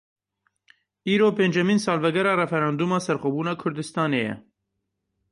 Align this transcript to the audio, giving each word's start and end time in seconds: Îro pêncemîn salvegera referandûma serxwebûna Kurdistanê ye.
Îro 1.13 1.27
pêncemîn 1.39 1.79
salvegera 1.85 2.33
referandûma 2.41 2.99
serxwebûna 3.07 3.53
Kurdistanê 3.61 4.21
ye. 4.27 4.35